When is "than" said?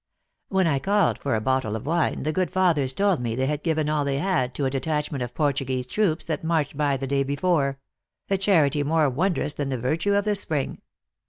9.53-9.69